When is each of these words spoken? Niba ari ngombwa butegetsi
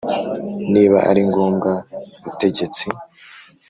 Niba 0.73 0.97
ari 1.09 1.21
ngombwa 1.29 1.71
butegetsi 2.23 2.85